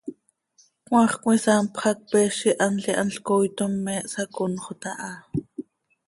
Cmaax 0.85 1.11
cömisaanpx 1.21 1.81
hac, 1.83 1.99
peez 2.09 2.37
ihanl 2.51 2.85
ihanl 2.93 3.17
cooitom 3.27 3.73
me 3.85 3.93
hsaconxot 4.09 4.83
aha. 4.91 5.11